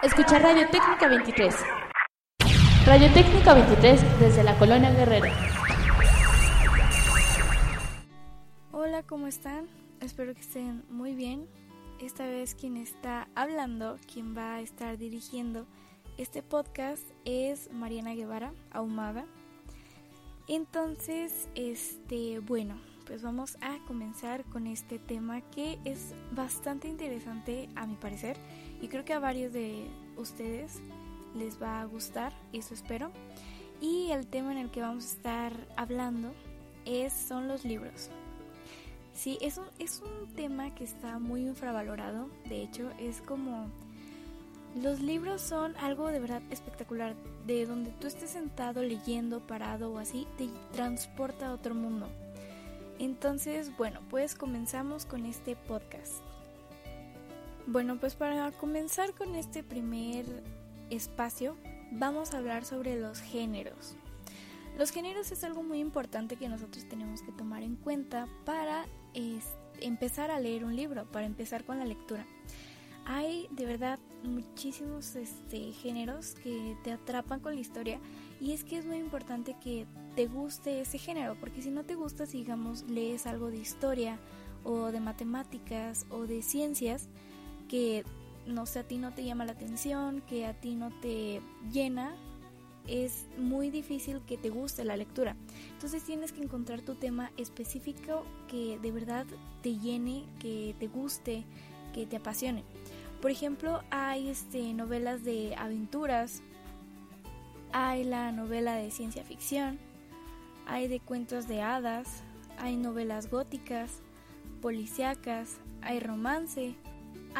[0.00, 1.56] Escucha Radio Técnica 23.
[2.86, 5.26] Radio Técnica 23 desde la Colonia Guerrero.
[8.70, 9.66] Hola, ¿cómo están?
[10.00, 11.48] Espero que estén muy bien.
[12.00, 15.66] Esta vez quien está hablando, quien va a estar dirigiendo
[16.16, 19.24] este podcast es Mariana Guevara, ahumada.
[20.46, 27.84] Entonces, este, bueno, pues vamos a comenzar con este tema que es bastante interesante a
[27.84, 28.36] mi parecer
[28.80, 29.86] y creo que a varios de
[30.16, 30.80] ustedes
[31.34, 33.10] les va a gustar, eso espero.
[33.80, 36.32] Y el tema en el que vamos a estar hablando
[36.84, 38.10] es son los libros.
[39.12, 43.66] Sí, es un, es un tema que está muy infravalorado, de hecho es como
[44.82, 47.16] los libros son algo de verdad espectacular,
[47.46, 52.08] de donde tú estés sentado leyendo, parado o así, te transporta a otro mundo.
[52.98, 56.27] Entonces, bueno, pues comenzamos con este podcast.
[57.70, 60.24] Bueno, pues para comenzar con este primer
[60.88, 61.54] espacio,
[61.92, 63.94] vamos a hablar sobre los géneros.
[64.78, 68.86] Los géneros es algo muy importante que nosotros tenemos que tomar en cuenta para
[69.82, 72.24] empezar a leer un libro, para empezar con la lectura.
[73.04, 78.00] Hay de verdad muchísimos este, géneros que te atrapan con la historia
[78.40, 81.96] y es que es muy importante que te guste ese género, porque si no te
[81.96, 84.18] gusta, digamos lees algo de historia
[84.64, 87.10] o de matemáticas o de ciencias
[87.68, 88.04] que
[88.46, 92.16] no sé, a ti no te llama la atención, que a ti no te llena,
[92.86, 95.36] es muy difícil que te guste la lectura.
[95.72, 99.26] Entonces tienes que encontrar tu tema específico que de verdad
[99.62, 101.44] te llene, que te guste,
[101.92, 102.64] que te apasione.
[103.20, 106.42] Por ejemplo, hay este, novelas de aventuras,
[107.72, 109.78] hay la novela de ciencia ficción,
[110.66, 112.22] hay de cuentos de hadas,
[112.58, 114.00] hay novelas góticas,
[114.62, 116.74] policíacas, hay romance,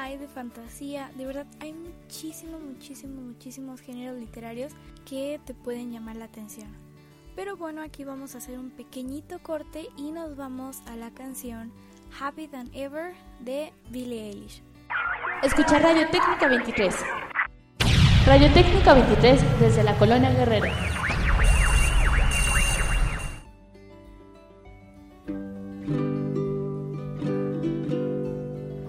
[0.02, 4.72] hay de fantasía, de verdad hay muchísimos, muchísimos, muchísimos géneros literarios
[5.04, 6.68] que te pueden llamar la atención.
[7.34, 11.72] Pero bueno, aquí vamos a hacer un pequeñito corte y nos vamos a la canción
[12.20, 14.62] Happy Than Ever de Billie Eilish.
[15.42, 16.94] Escucha Radio Técnica 23.
[18.26, 20.68] Radio Técnica 23 desde la Colonia Guerrero.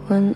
[0.10, 0.36] When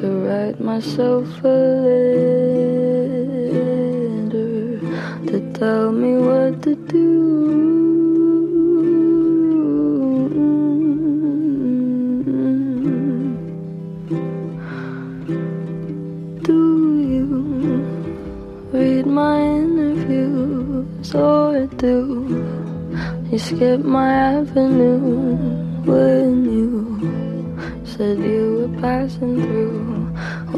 [0.00, 1.48] to write myself a
[3.48, 4.80] letter
[5.28, 7.60] to tell me what to do.
[16.44, 16.60] do.
[17.12, 17.26] You
[18.72, 21.14] read my interviews?
[21.14, 21.96] I do.
[23.30, 25.36] You skip my avenue
[25.84, 26.70] when you
[27.84, 29.69] said you were passing through.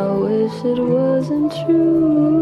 [0.00, 2.40] I wish it wasn't true.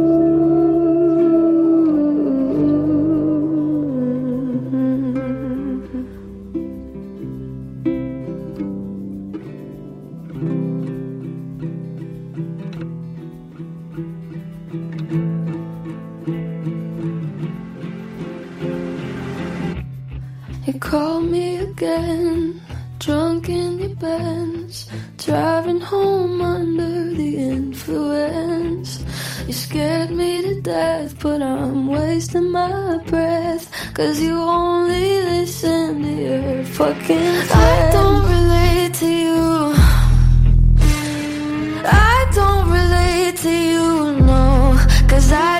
[20.64, 22.60] You call me again,
[23.00, 24.88] drunk in your Benz,
[25.28, 29.04] driving home under the influence.
[29.46, 33.64] You scared me to death, but I'm wasting my breath.
[33.92, 37.52] Cause you only listen to your fucking friends.
[37.52, 39.74] I don't relate to you.
[41.84, 43.86] I don't relate to you,
[44.30, 44.78] no.
[45.10, 45.57] Cause I'd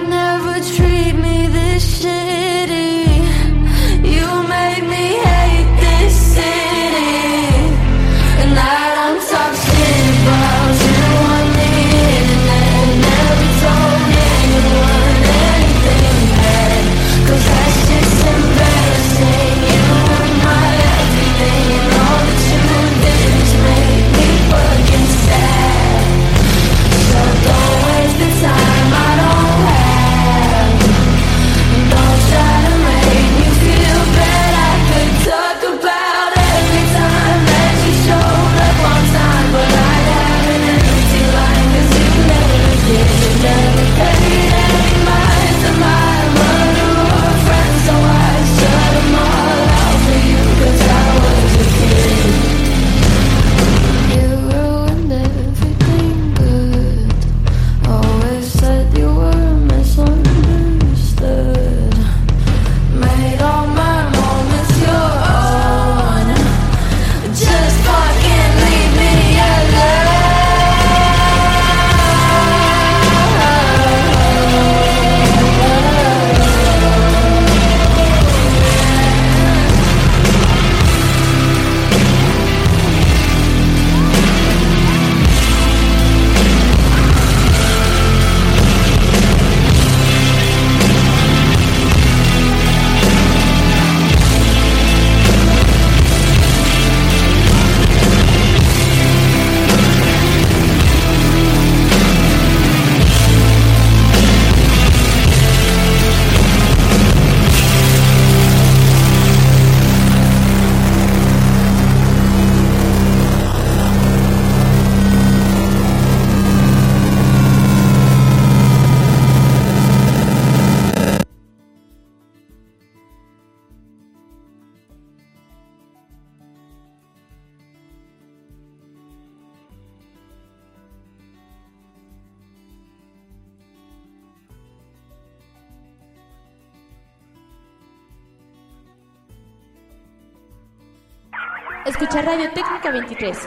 [141.89, 143.39] Escucha Radio Técnica 23.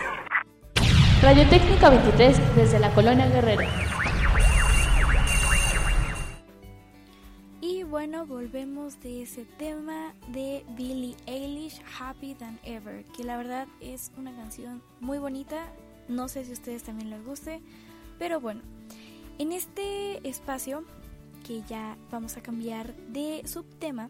[1.22, 3.62] Radio Técnica 23 desde la Colonia Guerrero.
[7.62, 13.68] Y bueno, volvemos de ese tema de Billie Eilish, Happy Than Ever, que la verdad
[13.80, 15.68] es una canción muy bonita.
[16.08, 17.62] No sé si a ustedes también les guste,
[18.18, 18.62] pero bueno,
[19.38, 20.84] en este espacio
[21.46, 24.10] que ya vamos a cambiar de subtema,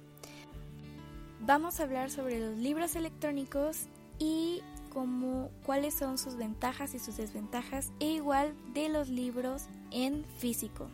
[1.41, 3.89] vamos a hablar sobre los libros electrónicos
[4.21, 4.61] y
[4.93, 10.87] cómo, cuáles son sus ventajas y sus desventajas, e igual de los libros en físico.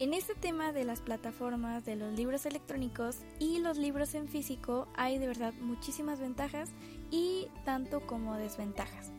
[0.00, 4.86] En este tema de las plataformas de los libros electrónicos y los libros en físico
[4.96, 6.70] hay de verdad muchísimas ventajas
[7.10, 9.10] y tanto como desventajas.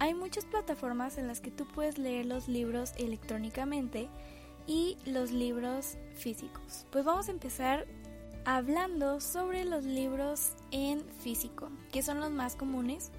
[0.00, 4.08] Hay muchas plataformas en las que tú puedes leer los libros electrónicamente
[4.66, 6.86] y los libros físicos.
[6.90, 7.86] Pues vamos a empezar
[8.44, 13.10] hablando sobre los libros en físico, que son los más comunes.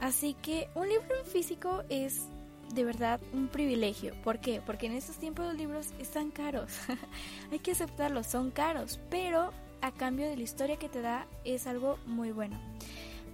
[0.00, 2.26] Así que un libro en físico es
[2.74, 4.14] de verdad un privilegio.
[4.22, 4.62] ¿Por qué?
[4.64, 6.70] Porque en estos tiempos los libros están caros.
[7.52, 9.52] Hay que aceptarlos, son caros, pero
[9.82, 12.58] a cambio de la historia que te da es algo muy bueno.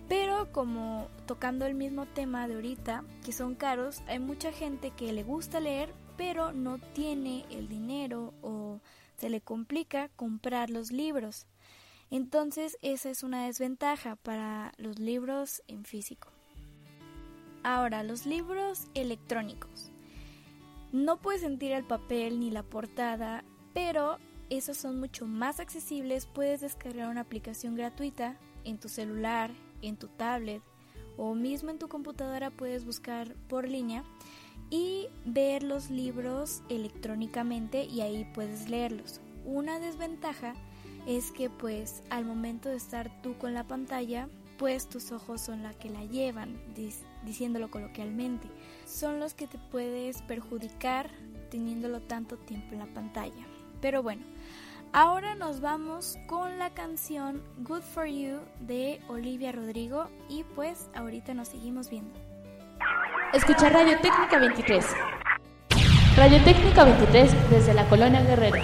[0.08, 5.12] Pero como tocando el mismo tema de ahorita, que son caros, hay mucha gente que
[5.12, 8.80] le gusta leer, pero no tiene el dinero o
[9.18, 11.46] se le complica comprar los libros.
[12.10, 16.28] Entonces esa es una desventaja para los libros en físico.
[17.62, 19.90] Ahora, los libros electrónicos.
[20.92, 23.42] No puedes sentir el papel ni la portada,
[23.74, 24.18] pero
[24.50, 26.26] esos son mucho más accesibles.
[26.26, 29.50] Puedes descargar una aplicación gratuita en tu celular,
[29.82, 30.62] en tu tablet
[31.16, 34.04] o mismo en tu computadora puedes buscar por línea
[34.70, 39.20] y ver los libros electrónicamente y ahí puedes leerlos.
[39.44, 40.54] Una desventaja
[41.06, 45.62] es que pues al momento de estar tú con la pantalla, pues tus ojos son
[45.62, 46.58] la que la llevan,
[47.24, 48.48] diciéndolo coloquialmente.
[48.86, 51.10] Son los que te puedes perjudicar
[51.50, 53.46] teniéndolo tanto tiempo en la pantalla.
[53.80, 54.22] Pero bueno,
[54.92, 61.34] ahora nos vamos con la canción Good for You de Olivia Rodrigo y pues ahorita
[61.34, 62.25] nos seguimos viendo.
[63.36, 64.86] Escucha Radio Técnica 23.
[66.16, 68.62] Radiotécnica 23 desde la Colonia Guerrero.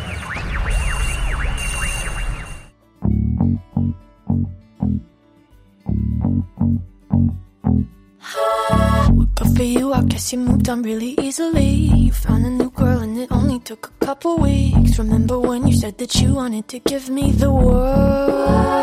[9.34, 11.90] But for you, I guess you moved on really easily.
[11.94, 14.98] You found a new girl and it only took a couple weeks.
[14.98, 18.82] Remember when you said that you wanted to give me the world?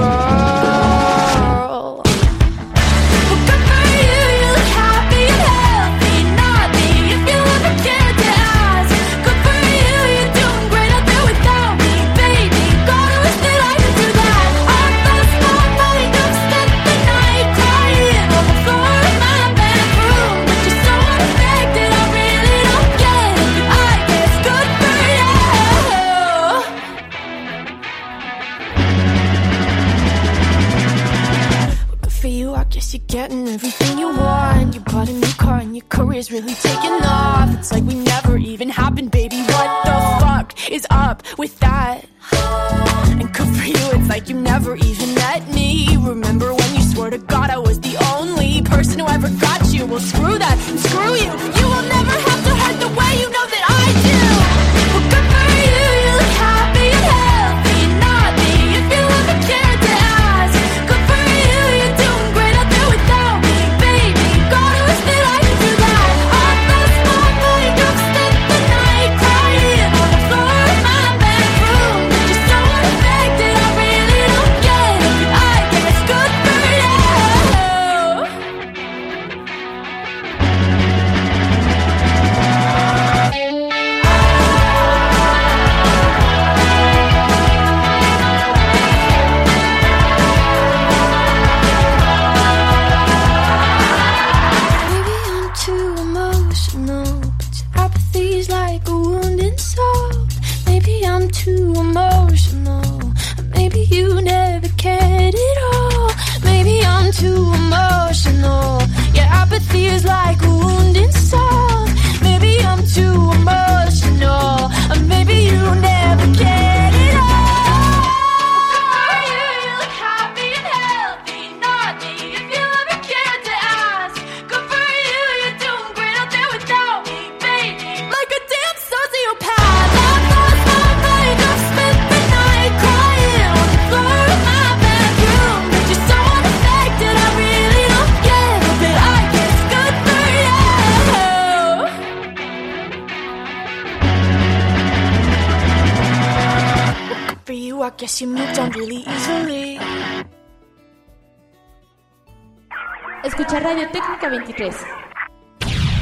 [153.71, 154.75] Radio Técnica 23.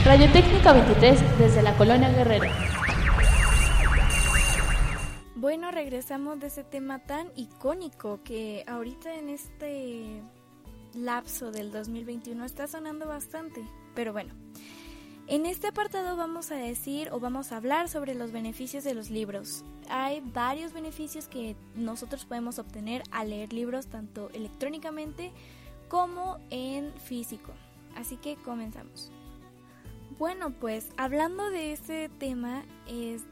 [0.03, 2.47] Radio Técnica 23 desde la Colonia Guerrero.
[5.35, 10.23] Bueno, regresamos de ese tema tan icónico que ahorita en este
[10.95, 13.63] lapso del 2021 está sonando bastante.
[13.93, 14.33] Pero bueno,
[15.27, 19.11] en este apartado vamos a decir o vamos a hablar sobre los beneficios de los
[19.11, 19.63] libros.
[19.91, 25.37] Hay varios beneficios que nosotros podemos obtener al leer libros tanto electrónicamente como
[26.49, 27.53] en físico.
[27.95, 29.11] Así que comenzamos.
[30.17, 32.63] Bueno, pues hablando de este tema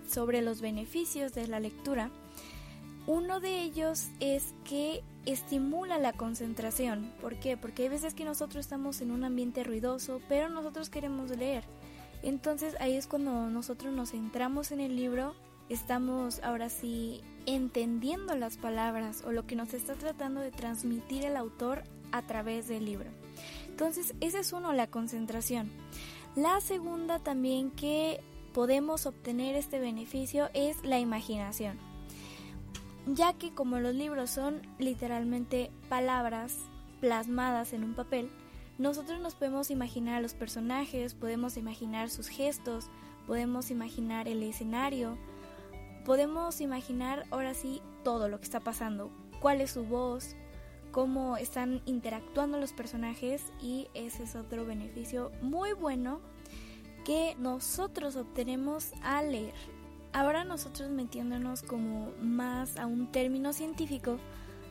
[0.07, 2.09] sobre los beneficios de la lectura,
[3.05, 7.13] uno de ellos es que estimula la concentración.
[7.21, 7.57] ¿Por qué?
[7.57, 11.63] Porque hay veces que nosotros estamos en un ambiente ruidoso, pero nosotros queremos leer.
[12.23, 15.35] Entonces ahí es cuando nosotros nos centramos en el libro,
[15.69, 21.37] estamos ahora sí entendiendo las palabras o lo que nos está tratando de transmitir el
[21.37, 23.09] autor a través del libro.
[23.67, 25.69] Entonces, esa es uno, la concentración.
[26.35, 28.21] La segunda también que
[28.53, 31.77] podemos obtener este beneficio es la imaginación,
[33.05, 36.57] ya que como los libros son literalmente palabras
[36.99, 38.29] plasmadas en un papel,
[38.77, 42.89] nosotros nos podemos imaginar a los personajes, podemos imaginar sus gestos,
[43.25, 45.17] podemos imaginar el escenario,
[46.05, 50.35] podemos imaginar ahora sí todo lo que está pasando, cuál es su voz,
[50.91, 56.19] cómo están interactuando los personajes y ese es otro beneficio muy bueno
[57.05, 59.53] que nosotros obtenemos al leer.
[60.13, 64.17] Ahora nosotros metiéndonos como más a un término científico,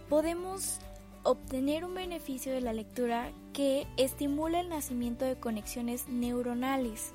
[0.08, 0.80] podemos
[1.22, 7.12] obtener un beneficio de la lectura que estimula el nacimiento de conexiones neuronales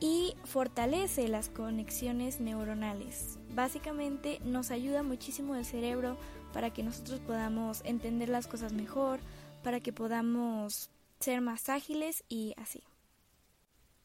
[0.00, 3.38] y fortalece las conexiones neuronales.
[3.54, 6.16] Básicamente nos ayuda muchísimo el cerebro
[6.54, 9.18] para que nosotros podamos entender las cosas mejor,
[9.64, 12.82] para que podamos ser más ágiles y así.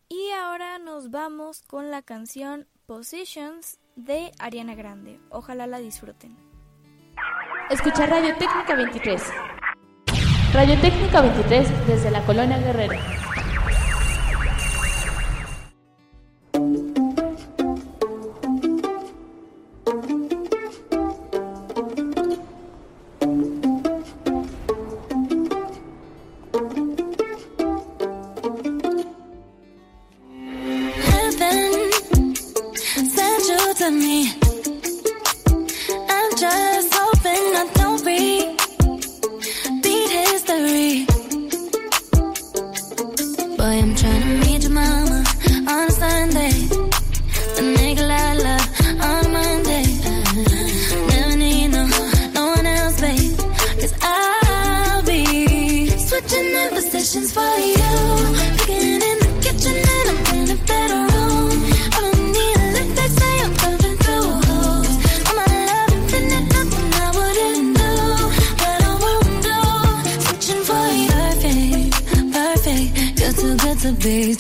[0.09, 5.19] Y ahora nos vamos con la canción Positions de Ariana Grande.
[5.29, 6.35] Ojalá la disfruten.
[7.69, 9.21] Escucha Radio Técnica 23.
[10.51, 12.97] Radio Técnica 23 desde la Colonia Guerrero.
[73.99, 74.33] they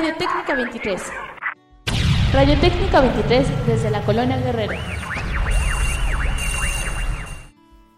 [0.00, 1.02] Radio Técnica 23.
[2.32, 4.72] Radio Técnica 23 desde la Colonia Guerrero.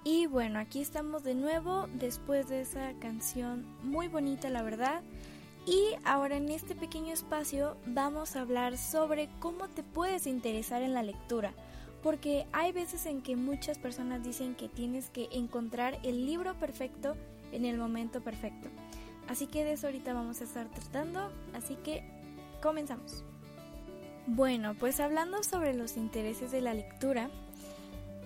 [0.02, 5.02] Y bueno, aquí estamos de nuevo después de esa canción muy bonita, la verdad.
[5.64, 10.94] Y ahora en este pequeño espacio vamos a hablar sobre cómo te puedes interesar en
[10.94, 11.52] la lectura.
[12.02, 17.14] Porque hay veces en que muchas personas dicen que tienes que encontrar el libro perfecto
[17.52, 18.70] en el momento perfecto.
[19.28, 22.02] Así que de eso ahorita vamos a estar tratando, así que
[22.62, 23.24] comenzamos.
[24.26, 27.30] Bueno, pues hablando sobre los intereses de la lectura,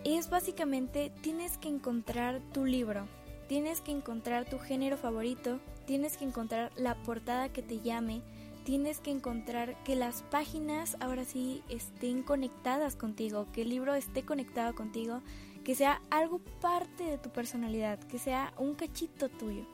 [0.04, 3.06] es básicamente tienes que encontrar tu libro,
[3.48, 8.22] tienes que encontrar tu género favorito, tienes que encontrar la portada que te llame,
[8.64, 14.24] tienes que encontrar que las páginas ahora sí estén conectadas contigo, que el libro esté
[14.24, 15.22] conectado contigo,
[15.64, 19.64] que sea algo parte de tu personalidad, que sea un cachito tuyo.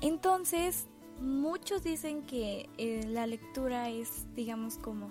[0.00, 0.86] Entonces,
[1.20, 5.10] muchos dicen que eh, la lectura es, digamos, como,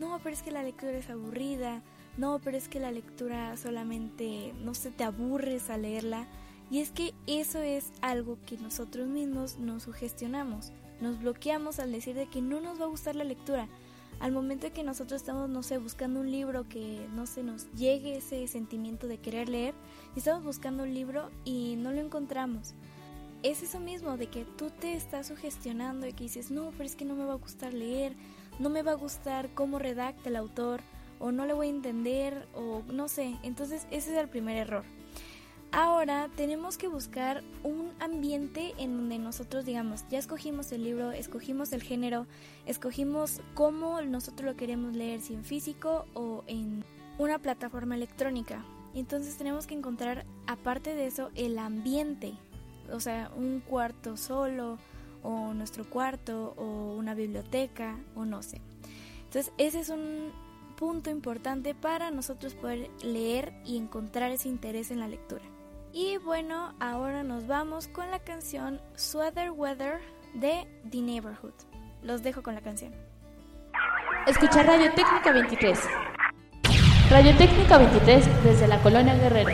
[0.00, 1.82] no, pero es que la lectura es aburrida,
[2.16, 6.26] no, pero es que la lectura solamente, no se te aburres a leerla.
[6.70, 12.14] Y es que eso es algo que nosotros mismos nos sugestionamos, nos bloqueamos al decir
[12.14, 13.68] de que no nos va a gustar la lectura.
[14.20, 17.70] Al momento de que nosotros estamos, no sé, buscando un libro que no se nos
[17.72, 19.74] llegue ese sentimiento de querer leer,
[20.14, 22.74] y estamos buscando un libro y no lo encontramos
[23.42, 26.96] es eso mismo, de que tú te estás sugestionando y que dices, no, pero es
[26.96, 28.14] que no me va a gustar leer,
[28.58, 30.80] no me va a gustar cómo redacta el autor,
[31.18, 33.36] o no le voy a entender, o no sé.
[33.42, 34.84] Entonces ese es el primer error.
[35.72, 41.72] ahora tenemos que buscar un ambiente en donde nosotros digamos, ya escogimos el libro, escogimos
[41.72, 42.26] el género,
[42.66, 46.84] escogimos cómo nosotros lo queremos leer, si en físico o en
[47.18, 48.64] una plataforma electrónica.
[48.94, 52.34] Entonces tenemos que encontrar, aparte de eso, el ambiente,
[52.92, 54.78] o sea, un cuarto solo,
[55.22, 58.60] o nuestro cuarto, o una biblioteca, o no sé.
[59.24, 60.32] Entonces ese es un
[60.76, 65.44] punto importante para nosotros poder leer y encontrar ese interés en la lectura.
[65.92, 70.00] Y bueno, ahora nos vamos con la canción Sweater Weather
[70.34, 71.52] de The Neighborhood.
[72.02, 72.92] Los dejo con la canción.
[74.26, 75.78] Escucha Radio Técnica 23.
[77.10, 79.52] Radio Técnica 23 desde la Colonia Guerrero.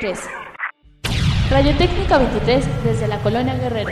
[0.00, 0.18] 23.
[1.50, 3.90] Radio Técnica 23 desde la Colonia Guerrero.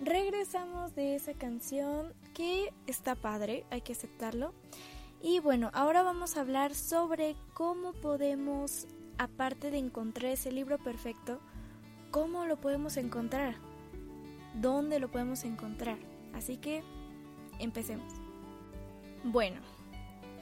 [0.00, 4.52] Regresamos de esa canción que está padre, hay que aceptarlo.
[5.22, 11.40] Y bueno, ahora vamos a hablar sobre cómo podemos, aparte de encontrar ese libro perfecto,
[12.10, 13.54] cómo lo podemos encontrar,
[14.54, 15.96] dónde lo podemos encontrar.
[16.34, 16.82] Así que
[17.58, 18.12] empecemos.
[19.24, 19.60] Bueno,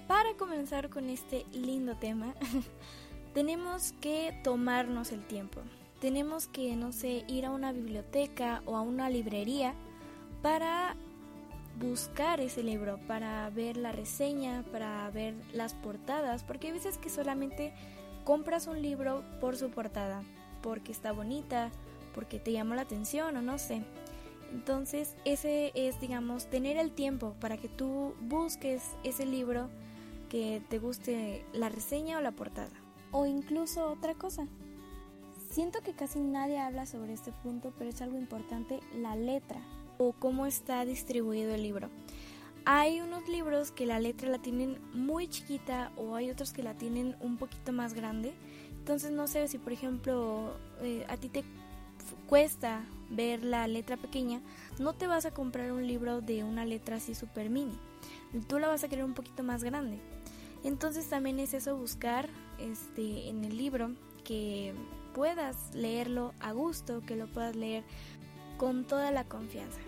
[0.07, 2.35] para comenzar con este lindo tema,
[3.35, 5.61] tenemos que tomarnos el tiempo.
[6.01, 9.75] Tenemos que, no sé, ir a una biblioteca o a una librería
[10.43, 10.95] para
[11.81, 17.11] buscar ese libro, para ver la reseña, para ver las portadas, porque hay veces que
[17.11, 17.73] solamente
[18.25, 20.23] compras un libro por su portada,
[20.63, 21.71] porque está bonita,
[22.15, 23.83] porque te llama la atención o no sé.
[24.53, 29.69] Entonces ese es, digamos, tener el tiempo para que tú busques ese libro
[30.29, 32.71] que te guste la reseña o la portada.
[33.13, 34.47] O incluso otra cosa.
[35.51, 39.61] Siento que casi nadie habla sobre este punto, pero es algo importante, la letra
[39.99, 41.89] o cómo está distribuido el libro.
[42.65, 46.75] Hay unos libros que la letra la tienen muy chiquita o hay otros que la
[46.75, 48.35] tienen un poquito más grande.
[48.79, 51.45] Entonces no sé si por ejemplo eh, a ti te
[52.29, 54.41] cuesta ver la letra pequeña,
[54.79, 57.79] no te vas a comprar un libro de una letra así super mini.
[58.49, 59.99] Tú la vas a querer un poquito más grande.
[60.67, 63.93] Entonces también es eso buscar este en el libro
[64.25, 64.75] que
[65.15, 67.85] puedas leerlo a gusto, que lo puedas leer
[68.57, 69.79] con toda la confianza.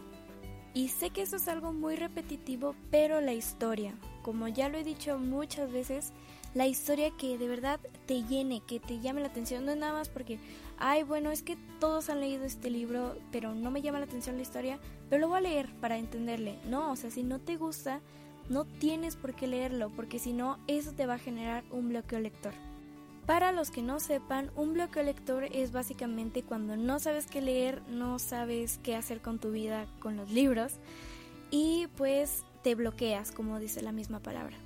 [0.74, 4.84] Y sé que eso es algo muy repetitivo, pero la historia, como ya lo he
[4.84, 6.12] dicho muchas veces,
[6.54, 9.94] la historia que de verdad te llene, que te llame la atención, no es nada
[9.94, 10.38] más porque,
[10.78, 14.36] ay, bueno, es que todos han leído este libro, pero no me llama la atención
[14.36, 14.78] la historia,
[15.10, 16.56] pero lo voy a leer para entenderle.
[16.66, 18.00] No, o sea, si no te gusta,
[18.48, 22.18] no tienes por qué leerlo, porque si no, eso te va a generar un bloqueo
[22.20, 22.52] lector.
[23.26, 27.82] Para los que no sepan, un bloqueo lector es básicamente cuando no sabes qué leer,
[27.88, 30.76] no sabes qué hacer con tu vida con los libros
[31.50, 34.56] y pues te bloqueas, como dice la misma palabra.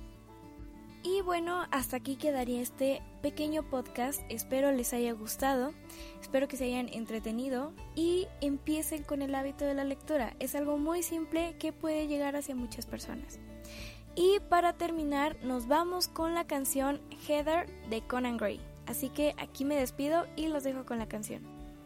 [1.03, 4.21] Y bueno, hasta aquí quedaría este pequeño podcast.
[4.29, 5.73] Espero les haya gustado,
[6.21, 10.33] espero que se hayan entretenido y empiecen con el hábito de la lectura.
[10.39, 13.37] Es algo muy simple que puede llegar hacia muchas personas.
[14.15, 18.59] Y para terminar, nos vamos con la canción Heather de Conan Gray.
[18.85, 21.41] Así que aquí me despido y los dejo con la canción.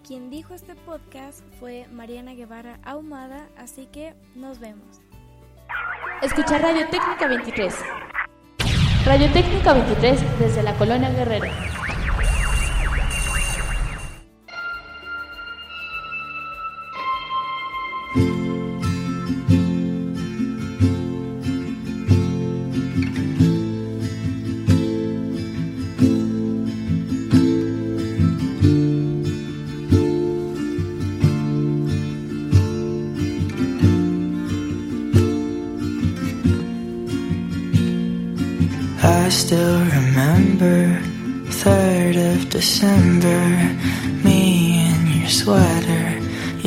[0.05, 4.99] Quien dijo este podcast fue Mariana Guevara Ahumada, así que nos vemos.
[6.21, 7.75] Escucha Radio Técnica 23.
[9.05, 11.47] Radio Técnica 23 desde la Colonia Guerrero.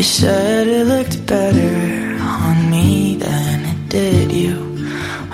[0.00, 4.56] You said it looked better on me than it did you.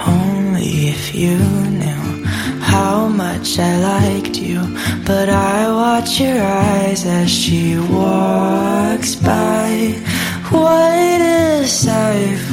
[0.05, 2.25] Only if you knew
[2.59, 4.59] how much I liked you.
[5.07, 10.03] But I watch your eyes as she walks by.
[10.51, 12.46] What a sight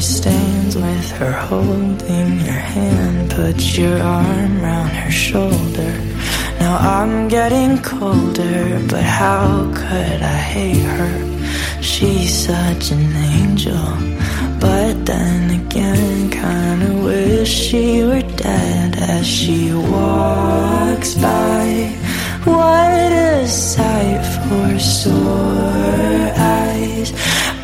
[0.00, 3.30] she stands with her holding your hand.
[3.30, 5.92] Put your arm round her shoulder.
[6.58, 11.82] Now I'm getting colder, but how could I hate her?
[11.82, 13.88] She's such an angel,
[14.58, 21.92] but then again, kinda wish she were dead as she walks by.
[22.44, 27.12] What a sight for sore eyes,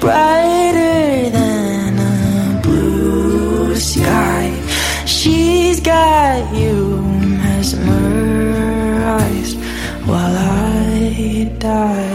[0.01, 1.56] brighter than
[5.87, 7.01] got you
[7.45, 7.87] mesmerized
[10.05, 12.06] while I die.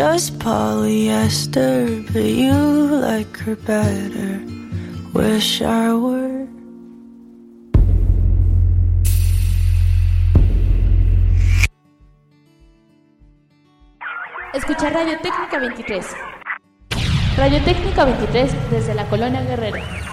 [0.00, 2.56] Just polyester, but you
[3.04, 4.40] like her better.
[5.12, 6.48] Wish I were.
[14.54, 16.06] Escuchar Radio Técnica 23.
[17.36, 20.09] Radio Técnica 23 desde la Colonia Guerrero.